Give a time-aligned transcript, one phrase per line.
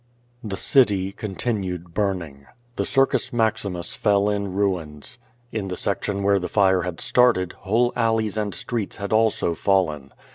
[0.43, 2.47] The city continued burning.
[2.75, 5.19] The Circus Maximus fell in ruins.
[5.51, 9.53] In the section where the fire had started, whole al leys and streets had also
[9.53, 10.11] fallen.